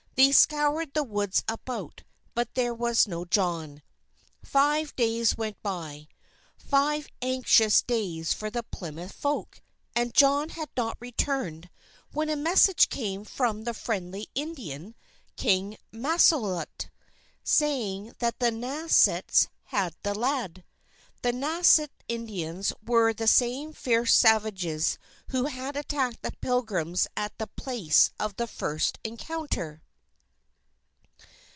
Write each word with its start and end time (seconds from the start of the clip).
They 0.15 0.31
scoured 0.33 0.93
the 0.93 1.01
woods 1.03 1.43
about, 1.47 2.03
but 2.35 2.53
there 2.53 2.75
was 2.75 3.07
no 3.07 3.25
John. 3.25 3.81
Five 4.45 4.95
days 4.95 5.35
went 5.35 5.59
by, 5.63 6.09
five 6.55 7.07
anxious 7.23 7.81
days 7.81 8.31
for 8.31 8.51
the 8.51 8.61
Plymouth 8.61 9.13
folk. 9.13 9.63
And 9.95 10.13
John 10.13 10.49
had 10.49 10.69
not 10.77 10.95
returned 10.99 11.71
when 12.11 12.29
a 12.29 12.35
message 12.35 12.87
came 12.89 13.23
from 13.25 13.63
the 13.63 13.73
friendly 13.73 14.27
Indian, 14.35 14.93
King 15.37 15.75
Massasoit, 15.91 16.89
saying 17.43 18.13
that 18.19 18.37
the 18.39 18.51
Nausets 18.51 19.47
had 19.69 19.95
the 20.03 20.13
lad. 20.13 20.63
The 21.23 21.31
Nauset 21.33 21.89
Indians 22.07 22.71
were 22.85 23.11
the 23.11 23.27
same 23.27 23.73
fierce 23.73 24.13
savages 24.13 24.99
who 25.29 25.45
had 25.45 25.75
attacked 25.75 26.21
the 26.21 26.33
Pilgrims 26.41 27.07
at 27.17 27.35
The 27.39 27.47
Place 27.47 28.11
of 28.19 28.35
the 28.35 28.45
First 28.47 28.99
Encounter. 29.03 29.81